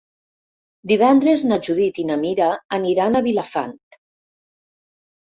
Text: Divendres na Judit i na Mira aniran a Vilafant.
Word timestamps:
Divendres 0.91 1.43
na 1.49 1.59
Judit 1.67 1.99
i 2.03 2.05
na 2.11 2.17
Mira 2.21 2.47
aniran 2.79 3.19
a 3.21 3.21
Vilafant. 3.29 3.77